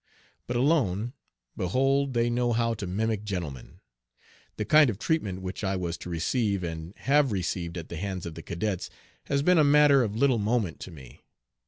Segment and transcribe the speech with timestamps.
[0.47, 1.13] But alone,
[1.55, 3.81] behold they know how to mimic gentlemen.
[4.57, 8.25] The kind of treatment which I was to receive, and have received at the hands
[8.25, 8.89] of the cadets,
[9.25, 11.21] has been a matter of little moment to me.